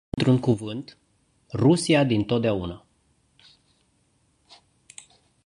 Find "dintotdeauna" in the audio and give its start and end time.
2.03-2.85